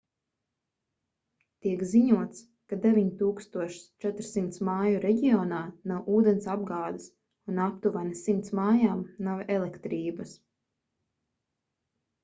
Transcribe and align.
tiek 1.65 1.81
ziņots 1.91 2.39
ka 2.71 2.79
9400 2.85 4.65
māju 4.71 5.03
reģionā 5.05 5.59
nav 5.93 6.09
ūdensapgādes 6.15 7.07
un 7.53 7.61
aptuveni 7.67 8.17
100 8.25 8.43
mājām 8.63 9.05
nav 9.31 9.45
elektrības 9.59 10.35